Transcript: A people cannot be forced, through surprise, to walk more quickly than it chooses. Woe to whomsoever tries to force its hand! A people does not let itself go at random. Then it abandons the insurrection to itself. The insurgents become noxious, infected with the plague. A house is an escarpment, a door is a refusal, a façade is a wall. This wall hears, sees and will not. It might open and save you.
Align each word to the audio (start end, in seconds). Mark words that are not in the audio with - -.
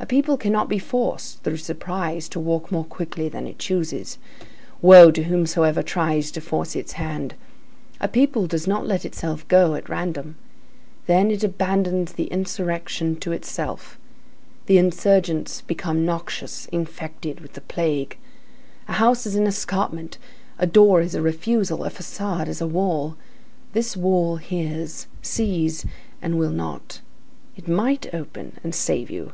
A 0.00 0.04
people 0.04 0.36
cannot 0.36 0.68
be 0.68 0.80
forced, 0.80 1.44
through 1.44 1.58
surprise, 1.58 2.28
to 2.30 2.40
walk 2.40 2.72
more 2.72 2.84
quickly 2.84 3.28
than 3.28 3.46
it 3.46 3.60
chooses. 3.60 4.18
Woe 4.80 5.12
to 5.12 5.22
whomsoever 5.22 5.80
tries 5.80 6.32
to 6.32 6.40
force 6.40 6.74
its 6.74 6.94
hand! 6.94 7.34
A 8.00 8.08
people 8.08 8.48
does 8.48 8.66
not 8.66 8.84
let 8.84 9.04
itself 9.04 9.46
go 9.46 9.76
at 9.76 9.88
random. 9.88 10.34
Then 11.06 11.30
it 11.30 11.44
abandons 11.44 12.14
the 12.14 12.24
insurrection 12.32 13.14
to 13.20 13.30
itself. 13.30 13.96
The 14.66 14.76
insurgents 14.76 15.60
become 15.60 16.04
noxious, 16.04 16.66
infected 16.72 17.38
with 17.38 17.52
the 17.52 17.60
plague. 17.60 18.18
A 18.88 18.94
house 18.94 19.24
is 19.24 19.36
an 19.36 19.46
escarpment, 19.46 20.18
a 20.58 20.66
door 20.66 21.00
is 21.00 21.14
a 21.14 21.22
refusal, 21.22 21.84
a 21.84 21.90
façade 21.92 22.48
is 22.48 22.60
a 22.60 22.66
wall. 22.66 23.16
This 23.72 23.96
wall 23.96 24.38
hears, 24.38 25.06
sees 25.22 25.86
and 26.20 26.40
will 26.40 26.50
not. 26.50 27.00
It 27.54 27.68
might 27.68 28.12
open 28.12 28.58
and 28.64 28.74
save 28.74 29.08
you. 29.08 29.30